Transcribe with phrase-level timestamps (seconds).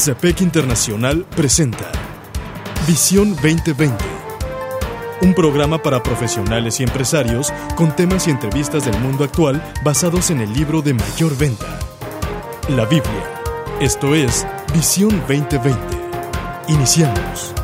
[0.00, 1.92] CEPEC Internacional presenta
[2.86, 4.02] Visión 2020,
[5.20, 10.40] un programa para profesionales y empresarios con temas y entrevistas del mundo actual basados en
[10.40, 11.78] el libro de mayor venta,
[12.70, 13.42] la Biblia.
[13.78, 15.76] Esto es Visión 2020.
[16.68, 17.59] Iniciamos.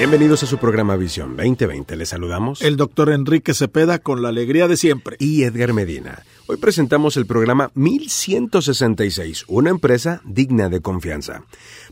[0.00, 1.94] Bienvenidos a su programa Visión 2020.
[1.94, 5.16] Les saludamos el doctor Enrique Cepeda con la alegría de siempre.
[5.18, 6.22] y Edgar Medina.
[6.46, 11.42] Hoy presentamos el programa 1166, una empresa digna de confianza.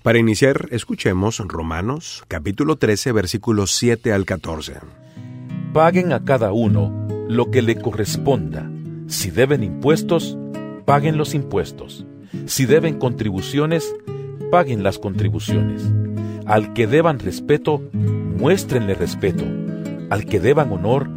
[0.03, 4.77] Para iniciar, escuchemos Romanos capítulo 13 versículos 7 al 14.
[5.75, 8.71] Paguen a cada uno lo que le corresponda.
[9.07, 10.39] Si deben impuestos,
[10.87, 12.07] paguen los impuestos.
[12.47, 13.95] Si deben contribuciones,
[14.51, 15.83] paguen las contribuciones.
[16.49, 19.45] Al que deban respeto, muéstrenle respeto.
[20.09, 21.11] Al que deban honor,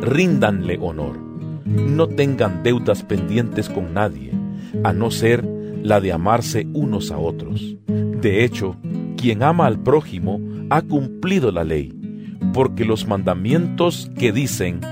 [0.00, 1.18] ríndanle honor.
[1.64, 4.30] No tengan deudas pendientes con nadie,
[4.84, 5.44] a no ser
[5.82, 7.74] la de amarse unos a otros.
[7.88, 8.76] De hecho,
[9.16, 11.92] quien ama al prójimo ha cumplido la ley,
[12.54, 14.82] porque los mandamientos que dicen,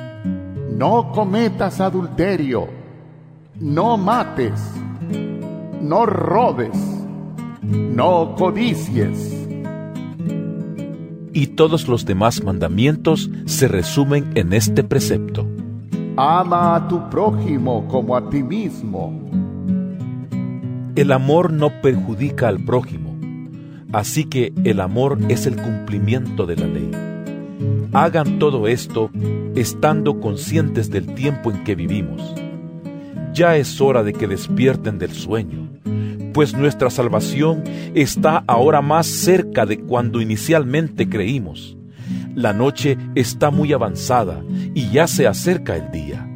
[0.76, 2.66] No cometas adulterio,
[3.60, 4.60] no mates,
[5.80, 6.76] no robes,
[7.62, 9.43] no codicies.
[11.34, 15.46] Y todos los demás mandamientos se resumen en este precepto.
[16.16, 19.20] Ama a tu prójimo como a ti mismo.
[20.94, 23.18] El amor no perjudica al prójimo,
[23.92, 26.90] así que el amor es el cumplimiento de la ley.
[27.92, 29.10] Hagan todo esto
[29.56, 32.22] estando conscientes del tiempo en que vivimos.
[33.32, 35.63] Ya es hora de que despierten del sueño,
[36.34, 37.62] pues nuestra salvación
[37.94, 41.78] está ahora más cerca de cuando inicialmente creímos.
[42.34, 44.42] La noche está muy avanzada
[44.74, 46.28] y ya se acerca el día.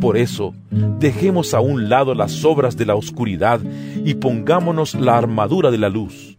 [0.00, 0.54] Por eso,
[0.98, 3.60] dejemos a un lado las obras de la oscuridad
[4.04, 6.36] y pongámonos la armadura de la luz.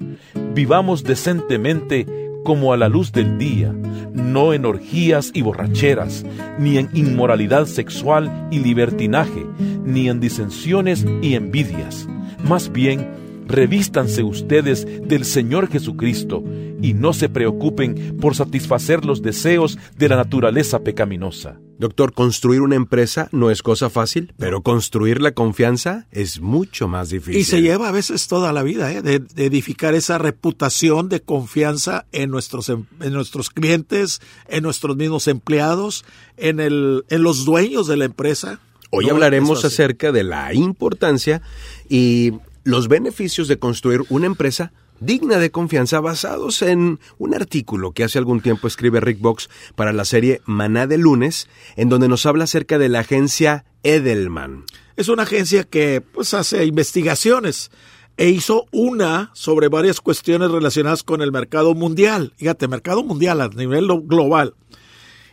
[0.54, 3.74] Vivamos decentemente como a la luz del día,
[4.14, 6.24] no en orgías y borracheras,
[6.60, 9.46] ni en inmoralidad sexual y libertinaje,
[9.84, 12.08] ni en disensiones y envidias.
[12.48, 16.44] Más bien, revístanse ustedes del Señor Jesucristo
[16.82, 21.60] y no se preocupen por satisfacer los deseos de la naturaleza pecaminosa.
[21.78, 27.10] Doctor, construir una empresa no es cosa fácil, pero construir la confianza es mucho más
[27.10, 27.42] difícil.
[27.42, 29.02] Y se lleva a veces toda la vida ¿eh?
[29.02, 34.96] de, de edificar esa reputación de confianza en nuestros, em- en nuestros clientes, en nuestros
[34.96, 36.06] mismos empleados,
[36.38, 38.62] en, el, en los dueños de la empresa.
[38.92, 41.42] Hoy No, hablaremos acerca de la importancia
[41.90, 42.32] y
[42.66, 48.18] los beneficios de construir una empresa digna de confianza basados en un artículo que hace
[48.18, 52.46] algún tiempo escribe Rick Box para la serie Maná de lunes, en donde nos habla
[52.46, 54.66] acerca de la agencia Edelman.
[54.98, 57.72] Es una agencia que pues hace investigaciones
[58.18, 62.32] e hizo una sobre varias cuestiones relacionadas con el mercado mundial.
[62.38, 64.56] Fíjate, mercado mundial a nivel lo- global.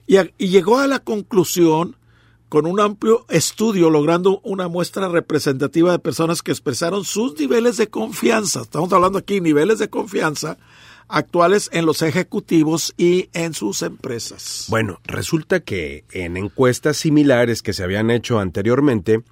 [0.09, 1.97] Y, y llegó a la conclusión
[2.52, 7.88] con un amplio estudio logrando una muestra representativa de personas que expresaron sus niveles de
[7.88, 8.60] confianza.
[8.60, 10.58] Estamos hablando aquí niveles de confianza
[11.08, 14.66] actuales en los ejecutivos y en sus empresas.
[14.68, 19.22] Bueno, resulta que en encuestas similares que se habían hecho anteriormente,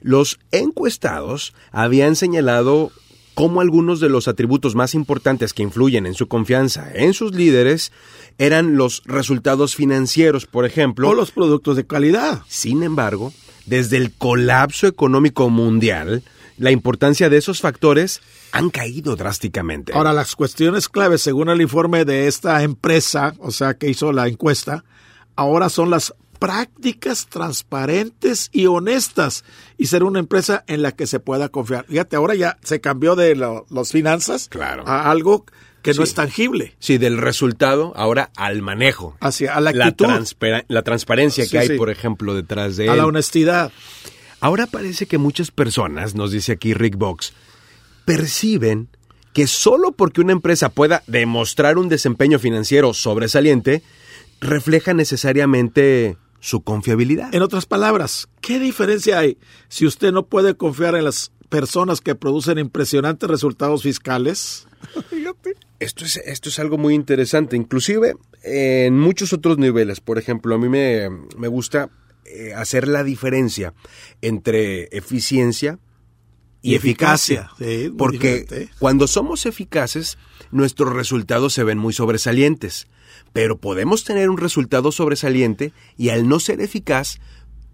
[0.00, 2.92] los encuestados habían señalado
[3.40, 7.90] cómo algunos de los atributos más importantes que influyen en su confianza en sus líderes
[8.36, 11.08] eran los resultados financieros, por ejemplo.
[11.08, 12.42] o los productos de calidad.
[12.48, 13.32] Sin embargo,
[13.64, 16.22] desde el colapso económico mundial,
[16.58, 18.20] la importancia de esos factores
[18.52, 19.94] han caído drásticamente.
[19.94, 24.28] Ahora, las cuestiones claves, según el informe de esta empresa, o sea, que hizo la
[24.28, 24.84] encuesta,
[25.34, 29.44] ahora son las prácticas transparentes y honestas
[29.78, 31.84] y ser una empresa en la que se pueda confiar.
[31.86, 34.82] Fíjate, ahora ya se cambió de lo- las finanzas Claro.
[34.88, 35.44] a algo
[35.82, 39.16] que no es tangible, Sí, del resultado ahora al manejo.
[39.20, 40.08] hacia a la la, actitud,
[40.68, 41.74] la transparencia Sí, que hay, sí.
[41.76, 42.98] por ejemplo, detrás de a él.
[42.98, 43.70] la honestidad.
[44.40, 47.32] Ahora parece que muchas personas, nos dice aquí Rick Box,
[48.04, 48.88] perciben
[49.32, 53.82] que solo porque una empresa pueda demostrar un desempeño financiero sobresaliente,
[54.40, 57.34] refleja necesariamente su confiabilidad.
[57.34, 59.38] En otras palabras, ¿qué diferencia hay
[59.68, 64.66] si usted no puede confiar en las personas que producen impresionantes resultados fiscales?
[65.78, 70.00] Esto es, esto es algo muy interesante, inclusive en muchos otros niveles.
[70.00, 71.08] Por ejemplo, a mí me,
[71.38, 71.88] me gusta
[72.26, 73.72] eh, hacer la diferencia
[74.20, 75.78] entre eficiencia
[76.60, 77.50] y, Y eficacia.
[77.56, 78.72] eficacia, sí, muy porque diferente.
[78.78, 80.18] cuando somos eficaces,
[80.50, 82.86] nuestros resultados se ven muy sobresalientes.
[83.32, 87.18] Pero podemos tener un resultado sobresaliente y al no ser eficaz,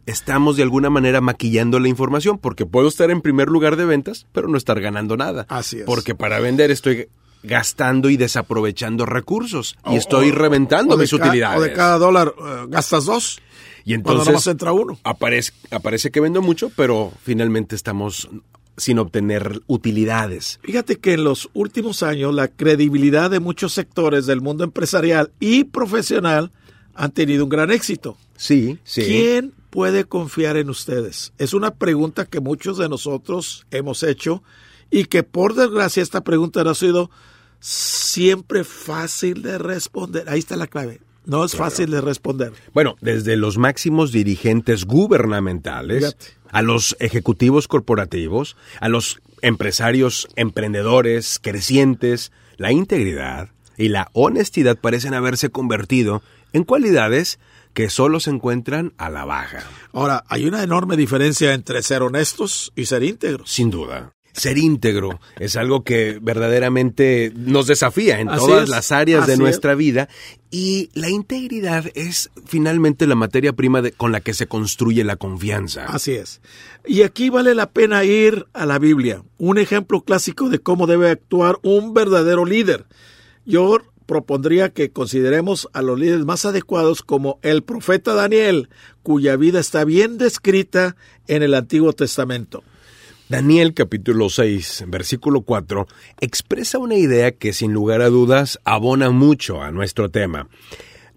[0.06, 4.26] estamos de alguna manera maquillando la información, porque puedo estar en primer lugar de ventas,
[4.32, 5.47] pero no estar ganando nada.
[5.49, 5.85] Así es.
[5.85, 7.08] Porque para vender estoy
[7.43, 11.59] gastando y desaprovechando recursos y O- estoy o- reventando o mis ca- utilidades.
[11.59, 13.41] O de cada dólar eh, gastas dos.
[13.85, 14.99] Y Cuando entonces entra uno.
[15.05, 18.29] Aparece, aparece que vendo mucho, pero finalmente estamos
[18.76, 20.61] sin obtener utilidades.
[20.62, 25.64] Fíjate que en los últimos años la credibilidad de muchos sectores del mundo empresarial y
[25.64, 26.52] profesional
[26.94, 28.17] han tenido un gran éxito.
[28.37, 29.02] Sí, sí.
[29.02, 31.32] ¿Quién puede confiar en ustedes?
[31.38, 34.43] Es una pregunta que muchos de nosotros hemos hecho
[34.90, 37.11] y que por desgracia esta pregunta no ha sido
[37.61, 40.28] siempre fácil de responder.
[40.28, 41.00] Ahí está la clave.
[41.25, 42.52] No es fácil de responder.
[42.73, 46.26] Bueno, desde los máximos dirigentes gubernamentales, Fíjate.
[46.50, 55.14] A los ejecutivos corporativos, a los empresarios emprendedores crecientes, la integridad y la honestidad parecen
[55.14, 56.22] haberse convertido
[56.52, 57.38] en cualidades
[57.75, 59.62] que solo se encuentran a la baja.
[59.93, 63.50] Ahora, hay una enorme diferencia entre ser honestos y ser íntegros.
[63.50, 64.15] Sin duda.
[64.37, 69.37] Ser íntegro es algo que verdaderamente nos desafía en Así todas es, las áreas de
[69.38, 70.09] nuestra vida
[70.50, 75.17] y la integridad es finalmente la materia prima de- con la que se construye la
[75.17, 75.87] confianza.
[75.87, 76.41] Así es.
[76.87, 81.09] Y aquí vale la pena ir a la Biblia, un ejemplo clásico de cómo debe
[81.11, 82.85] actuar un verdadero líder.
[83.47, 88.69] Yo propondría que consideremos a los líderes más adecuados como el profeta Daniel,
[89.03, 90.94] cuya vida está bien descrita
[91.27, 92.62] en el Antiguo Testamento.
[93.28, 95.88] Daniel capítulo 6, versículo 4,
[96.20, 100.49] expresa una idea que sin lugar a dudas abona mucho a nuestro tema.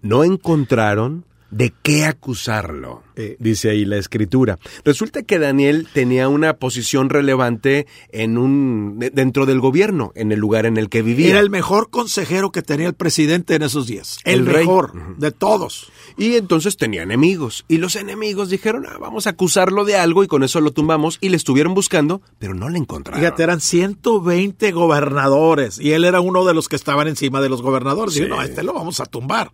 [0.02, 3.36] No encontraron de qué acusarlo, Eh.
[3.38, 4.58] dice ahí la escritura.
[4.84, 10.38] Resulta que Daniel tenía una posición relevante en un de- dentro del gobierno, en el
[10.38, 11.30] lugar en el que vivía.
[11.30, 14.18] Era el mejor consejero que tenía el presidente en esos días.
[14.24, 14.58] El, El rey.
[14.66, 15.90] mejor de todos.
[16.16, 17.64] Y entonces tenía enemigos.
[17.68, 21.18] Y los enemigos dijeron, ah, vamos a acusarlo de algo y con eso lo tumbamos.
[21.20, 23.20] Y le estuvieron buscando, pero no le encontraron.
[23.20, 27.62] Fíjate, eran 120 gobernadores y él era uno de los que estaban encima de los
[27.62, 28.14] gobernadores.
[28.14, 28.20] Sí.
[28.22, 29.50] Dijo, no, a este lo vamos a tumbar.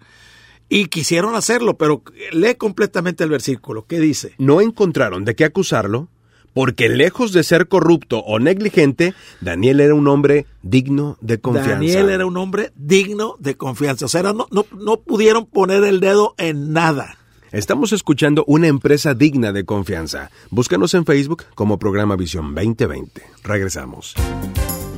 [0.69, 2.03] Y quisieron hacerlo, pero
[2.33, 3.87] lee completamente el versículo.
[3.87, 4.35] ¿Qué dice?
[4.39, 6.09] no encontraron de qué acusarlo,
[6.55, 11.73] porque lejos de ser corrupto o negligente, Daniel era un hombre digno de confianza.
[11.73, 14.07] Daniel era un hombre digno de confianza.
[14.07, 17.19] O sea, no, no, no pudieron poner el dedo en nada.
[17.53, 20.31] Estamos escuchando una empresa digna de confianza.
[20.51, 23.23] Búscanos en Facebook como programa Visión 2020.
[23.45, 24.15] Regresamos.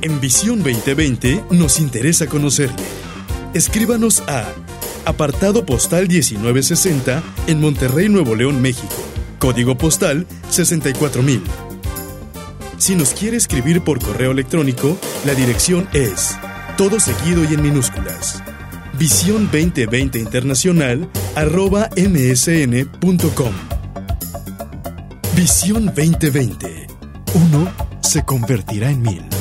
[0.01, 2.83] En Visión 2020 nos interesa conocerle.
[3.53, 4.45] Escríbanos a
[5.09, 8.95] apartado postal 1960 en Monterrey, Nuevo León, México.
[9.39, 11.41] Código postal 64000.
[12.77, 16.37] Si nos quiere escribir por correo electrónico, la dirección es
[16.77, 18.41] todo seguido y en minúsculas.
[18.97, 23.53] Visión 2020 Internacional arroba msn.com.
[25.35, 26.87] Visión 2020.
[27.33, 27.71] Uno
[28.01, 29.38] se convertirá en mil.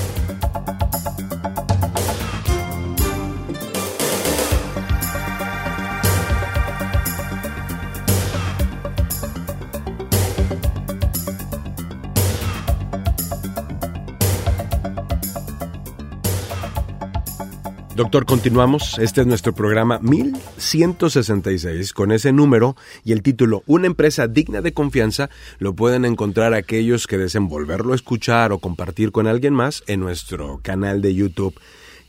[18.09, 18.99] Doctor, continuamos.
[18.99, 22.75] Este es nuestro programa 1166 con ese número
[23.05, 25.29] y el título Una empresa digna de confianza.
[25.59, 30.01] Lo pueden encontrar aquellos que deseen volverlo a escuchar o compartir con alguien más en
[30.01, 31.55] nuestro canal de YouTube.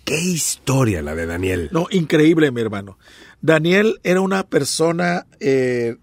[0.06, 1.68] ¡Qué historia la de Daniel!
[1.74, 2.98] No, increíble, mi hermano.
[3.41, 5.98] Daniel era una persona, eh,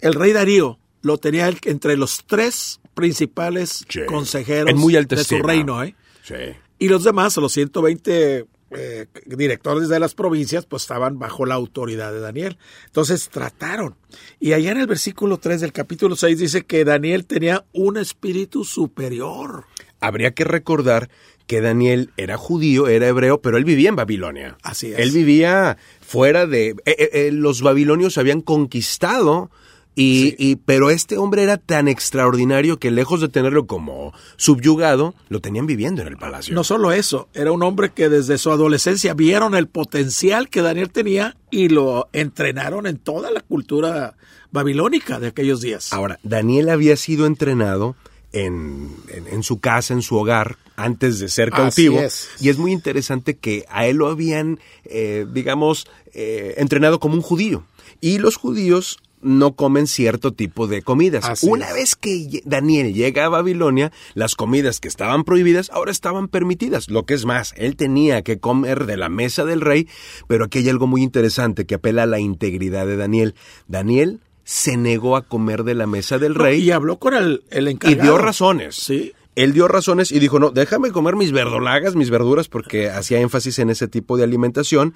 [0.00, 4.06] el rey Darío lo tenía entre los tres principales Sí.
[4.06, 5.84] consejeros muy de su reino.
[5.84, 5.94] ¿eh?
[6.22, 6.34] Sí.
[6.78, 8.46] Y los demás, los 120
[8.76, 12.58] eh, directores de las provincias, pues estaban bajo la autoridad de Daniel.
[12.86, 13.96] Entonces trataron.
[14.40, 18.64] Y allá en el versículo 3 del capítulo 6 dice que Daniel tenía un espíritu
[18.64, 19.64] superior.
[20.00, 21.08] Habría que recordar
[21.46, 24.56] que Daniel era judío, era hebreo, pero él vivía en Babilonia.
[24.62, 24.98] Así es.
[24.98, 26.70] Él vivía fuera de...
[26.70, 29.50] eh, eh, eh, los babilonios habían conquistado,
[29.96, 35.40] y, y- pero este hombre era tan extraordinario que lejos de tenerlo como subyugado, lo
[35.40, 36.54] tenían viviendo en el palacio.
[36.54, 40.90] No solo eso, era un hombre que desde su adolescencia vieron el potencial que Daniel
[40.90, 44.14] tenía y lo entrenaron en toda la cultura
[44.50, 45.92] babilónica de aquellos días.
[45.92, 47.96] Ahora, Daniel había sido entrenado
[48.32, 52.00] en, en- en su casa, en su hogar, antes de ser cautivo.
[52.00, 52.28] es.
[52.40, 57.22] Y es muy interesante que a él lo habían, eh, digamos, eh, entrenado como un
[57.22, 57.64] judío.
[58.00, 61.24] Y los judíos no comen cierto tipo de comidas.
[61.24, 61.74] Así Una es.
[61.74, 66.88] vez que Daniel llega a Babilonia, las comidas que estaban prohibidas ahora estaban permitidas.
[66.90, 69.88] Lo que es más, él tenía que comer de la mesa del rey,
[70.28, 73.34] pero aquí hay algo muy interesante que apela a la integridad de Daniel.
[73.66, 77.44] Daniel se negó a comer de la mesa del No, rey y habló con el,
[77.50, 78.02] el y encargado.
[78.02, 78.74] dio razones.
[78.76, 79.12] Sí.
[79.36, 83.58] Él dio razones y dijo, no, déjame comer mis verdolagas, mis verduras, porque hacía énfasis
[83.58, 84.94] en ese tipo de alimentación.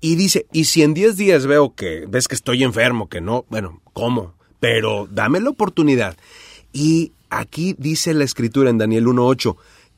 [0.00, 3.44] Y dice, y si en 10 días veo que, ves que estoy enfermo, que no,
[3.48, 4.34] bueno, ¿cómo?
[4.60, 6.16] Pero dame la oportunidad.
[6.72, 9.56] Y aquí dice la escritura en Daniel 1.8,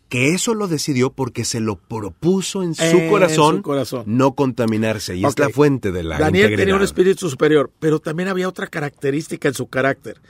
[0.08, 4.04] que eso lo decidió porque se lo propuso en su, corazón, su corazón.
[4.06, 5.16] no contaminarse.
[5.16, 6.62] Y es la fuente de la Daniel integridad.
[6.62, 10.20] tenía un espíritu superior, pero también había otra característica en su carácter.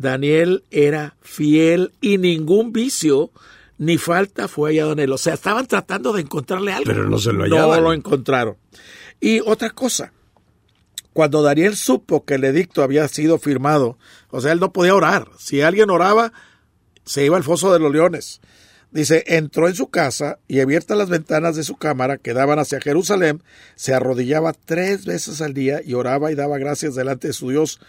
[0.00, 3.30] Daniel era fiel y ningún vicio
[3.76, 5.12] ni falta fue hallado en él.
[5.12, 6.86] O sea, estaban tratando de encontrarle algo.
[6.86, 7.84] Pero no se lo No hallaban.
[7.84, 8.56] lo encontraron.
[9.20, 10.12] Y otra cosa,
[11.12, 13.98] cuando Daniel supo que el edicto había sido firmado,
[14.30, 15.28] o sea, él no podía orar.
[15.38, 16.32] Si alguien oraba,
[17.04, 18.40] se iba al foso de los leones.
[18.92, 22.80] Dice, entró en su casa y abiertas las ventanas de su cámara que daban hacia
[22.80, 23.42] Jerusalén,
[23.76, 27.80] se arrodillaba tres veces al día y oraba y daba gracias delante de su Dios,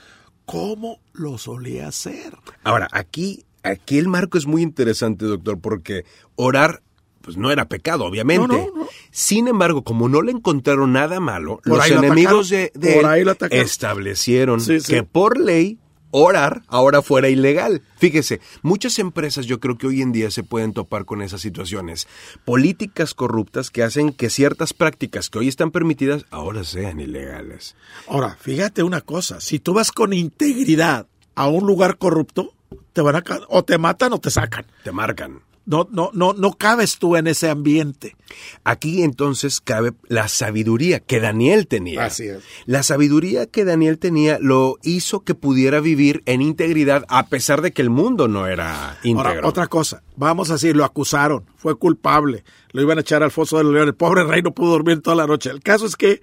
[0.51, 2.37] como lo solía hacer.
[2.63, 6.03] Ahora, aquí, aquí el marco es muy interesante, doctor, porque
[6.35, 6.83] orar
[7.21, 8.47] pues no era pecado, obviamente.
[8.47, 8.87] No, no, no.
[9.11, 14.59] Sin embargo, como no le encontraron nada malo, Por los lo enemigos de, él establecieron
[14.59, 14.91] Sí, sí.
[14.91, 15.77] que por ley
[16.11, 17.81] orar ahora fuera ilegal.
[17.97, 22.07] Fíjese, muchas empresas yo creo que hoy en día se pueden topar con esas situaciones.
[22.45, 27.75] Políticas corruptas que hacen que ciertas prácticas que hoy están permitidas ahora sean ilegales.
[28.07, 32.53] Ahora, fíjate una cosa, si tú vas con integridad a un lugar corrupto,
[32.93, 34.65] te van a o te matan o te sacan.
[34.83, 35.50] Te marcan.
[35.65, 38.15] No, no, no, no cabes tú en ese ambiente.
[38.63, 42.05] Aquí entonces cabe la sabiduría que Daniel tenía.
[42.05, 42.43] Así es.
[42.65, 47.71] La sabiduría que Daniel tenía lo hizo que pudiera vivir en integridad a pesar de
[47.71, 49.29] que el mundo no era íntegro.
[49.29, 53.31] Ahora, otra cosa, vamos a decir, lo acusaron, fue culpable, lo iban a echar al
[53.31, 55.51] foso de los leones, el pobre rey no pudo dormir toda la noche.
[55.51, 56.21] El caso es que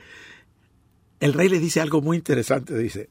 [1.20, 3.08] el rey le dice algo muy interesante, dice,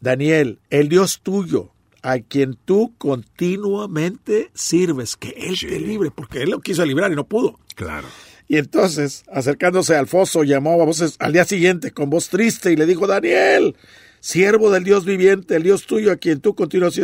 [0.00, 1.73] Daniel, el Dios tuyo,
[2.06, 5.66] a quien tú continuamente sirves, que Él Sí.
[5.66, 7.58] te libre, porque Él lo quiso librar y no pudo.
[7.74, 8.06] Claro.
[8.46, 12.76] Y entonces, acercándose al foso, llamó a voces al día siguiente con voz triste y
[12.76, 13.74] le dijo, Daniel,
[14.20, 17.00] siervo del Dios viviente, el Dios tuyo a quien tú continúas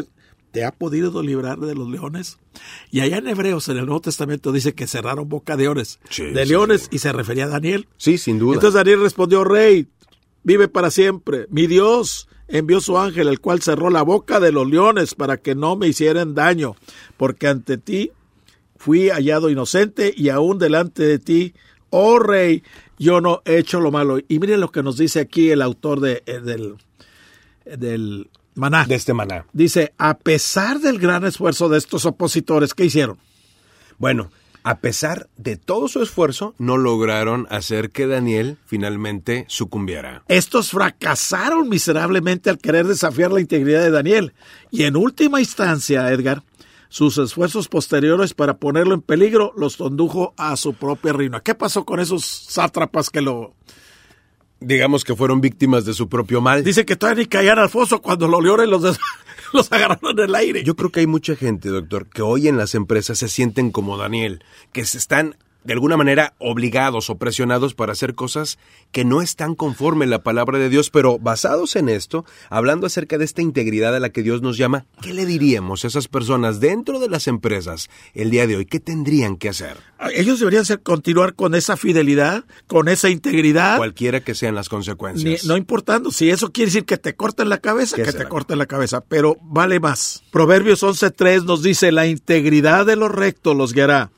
[0.52, 2.36] ¿te ha podido librar de los leones?
[2.90, 6.24] Y allá en Hebreos, en el Nuevo Testamento, dice que cerraron boca de leones, Sí,
[6.24, 6.88] de leones, sí.
[6.92, 7.86] y se refería a Daniel.
[7.96, 8.54] Sí, sin duda.
[8.54, 9.86] Entonces Daniel respondió, Rey,
[10.42, 11.46] vive para siempre.
[11.50, 15.54] Mi Dios envió su ángel, el cual cerró la boca de los leones para que
[15.54, 16.76] no me hicieran daño,
[17.16, 18.12] porque ante ti
[18.76, 21.54] fui hallado inocente y aún delante de ti,
[21.90, 22.62] oh Rey,
[22.98, 24.18] yo no he hecho lo malo.
[24.28, 26.76] Y miren lo que nos dice aquí el autor de, eh, del,
[27.64, 28.84] del maná.
[28.84, 29.46] de este maná.
[29.52, 33.18] Dice, a pesar del gran esfuerzo de estos opositores, ¿qué hicieron?
[33.98, 34.30] Bueno,
[34.62, 40.22] a pesar de todo su esfuerzo, no lograron hacer que Daniel finalmente sucumbiera.
[40.28, 44.34] Estos fracasaron miserablemente al querer desafiar la integridad de Daniel.
[44.70, 46.42] Y en última instancia, Edgar,
[46.88, 51.40] sus esfuerzos posteriores para ponerlo en peligro los condujo a su propia ruina.
[51.40, 53.54] ¿Qué pasó con esos sátrapas que lo...
[54.62, 56.62] Digamos que fueron víctimas de su propio mal.
[56.62, 58.98] Dice que todavía ni caían al foso cuando los leones los, des-
[59.54, 60.64] los agarraron en el aire.
[60.64, 63.96] Yo creo que hay mucha gente, doctor, que hoy en las empresas se sienten como
[63.96, 68.58] Daniel, que se están de alguna manera obligados o presionados para hacer cosas
[68.92, 73.24] que no están conforme la palabra de Dios, pero basados en esto, hablando acerca de
[73.24, 76.98] esta integridad a la que Dios nos llama, ¿qué le diríamos a esas personas dentro
[76.98, 78.64] de las empresas el día de hoy?
[78.66, 79.76] ¿Qué tendrían que hacer?
[80.14, 83.76] Ellos deberían ser, continuar con esa fidelidad, con esa integridad.
[83.76, 85.44] Cualquiera que sean las Ni- consecuencias.
[85.44, 88.58] no importando si eso quiere decir que te corten la cabeza, ¿Qué que te corten
[88.58, 90.22] la cabeza, pero vale más.
[90.30, 94.10] Proverbios 11.3 nos dice, la integridad de los rectos los guiará,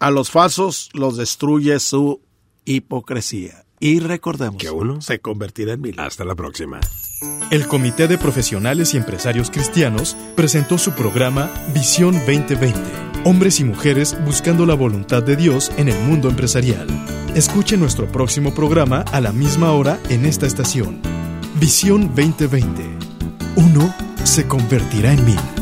[0.00, 2.20] a los falsos los destruye su
[2.64, 3.64] hipocresía.
[3.78, 6.00] Y recordemos, Que uno se convertirá en mil.
[6.00, 6.80] Hasta la próxima.
[7.50, 12.78] El Comité de Profesionales y Empresarios Cristianos presentó su programa Visión 2020.
[13.24, 16.88] Hombres y mujeres buscando la voluntad de Dios en el mundo empresarial.
[17.34, 21.00] Escuche nuestro próximo programa a la misma hora en esta estación.
[21.58, 22.82] Visión 2020.
[23.56, 25.59] Uno se convertirá en mil.